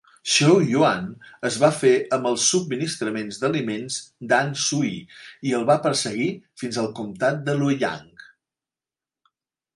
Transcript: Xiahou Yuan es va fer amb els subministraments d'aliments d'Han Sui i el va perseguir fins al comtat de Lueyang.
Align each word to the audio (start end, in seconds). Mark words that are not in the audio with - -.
Xiahou 0.35 0.61
Yuan 0.67 1.03
es 1.49 1.57
va 1.63 1.67
fer 1.81 1.91
amb 2.17 2.29
els 2.29 2.45
subministraments 2.53 3.37
d'aliments 3.43 3.99
d'Han 4.33 4.49
Sui 4.63 4.91
i 5.51 5.55
el 5.59 5.69
va 5.69 5.77
perseguir 5.85 6.31
fins 6.65 6.83
al 6.85 6.91
comtat 7.03 7.47
de 7.51 7.59
Lueyang. 7.61 8.11